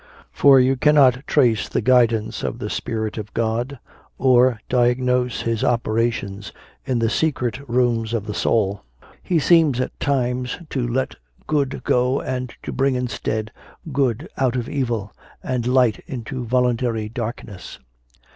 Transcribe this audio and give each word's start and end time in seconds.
For 0.31 0.59
you 0.59 0.77
cannot 0.77 1.27
trace 1.27 1.69
the 1.69 1.79
guidance 1.79 2.41
of 2.41 2.57
the 2.57 2.71
Spirit 2.71 3.19
of 3.19 3.31
God 3.35 3.77
or 4.17 4.59
diagnose 4.67 5.41
His 5.41 5.63
operations 5.63 6.51
in 6.85 6.97
the 6.97 7.07
secret 7.07 7.59
rooms 7.69 8.11
of 8.15 8.25
the 8.25 8.33
soul: 8.33 8.83
He 9.21 9.37
seems 9.37 9.79
at 9.79 9.99
times 9.99 10.57
to 10.71 10.87
let 10.87 11.17
good 11.45 11.83
go 11.83 12.19
and 12.19 12.51
to 12.63 12.71
bring 12.71 12.95
instead 12.95 13.51
good 13.93 14.27
out 14.39 14.55
of 14.55 14.67
evil, 14.67 15.13
and 15.43 15.67
light 15.67 16.03
into 16.07 16.45
voluntary 16.45 17.07
darkness. 17.07 17.77